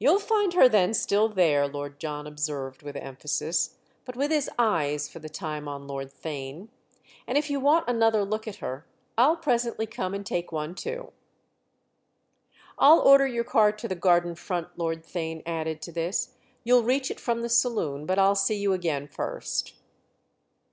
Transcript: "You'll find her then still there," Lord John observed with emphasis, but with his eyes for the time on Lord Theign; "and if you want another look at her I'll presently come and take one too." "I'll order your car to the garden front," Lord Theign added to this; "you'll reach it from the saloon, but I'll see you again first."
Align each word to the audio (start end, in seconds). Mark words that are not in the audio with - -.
"You'll 0.00 0.18
find 0.18 0.54
her 0.54 0.68
then 0.68 0.92
still 0.92 1.28
there," 1.28 1.68
Lord 1.68 2.00
John 2.00 2.26
observed 2.26 2.82
with 2.82 2.96
emphasis, 2.96 3.76
but 4.04 4.16
with 4.16 4.32
his 4.32 4.50
eyes 4.58 5.08
for 5.08 5.20
the 5.20 5.28
time 5.28 5.68
on 5.68 5.86
Lord 5.86 6.10
Theign; 6.12 6.66
"and 7.28 7.38
if 7.38 7.48
you 7.48 7.60
want 7.60 7.86
another 7.86 8.24
look 8.24 8.48
at 8.48 8.56
her 8.56 8.84
I'll 9.16 9.36
presently 9.36 9.86
come 9.86 10.14
and 10.14 10.26
take 10.26 10.50
one 10.50 10.74
too." 10.74 11.12
"I'll 12.76 12.98
order 12.98 13.28
your 13.28 13.44
car 13.44 13.70
to 13.70 13.86
the 13.86 13.94
garden 13.94 14.34
front," 14.34 14.76
Lord 14.76 15.04
Theign 15.04 15.44
added 15.46 15.80
to 15.82 15.92
this; 15.92 16.34
"you'll 16.64 16.82
reach 16.82 17.08
it 17.12 17.20
from 17.20 17.42
the 17.42 17.48
saloon, 17.48 18.04
but 18.04 18.18
I'll 18.18 18.34
see 18.34 18.56
you 18.58 18.72
again 18.72 19.06
first." 19.06 19.74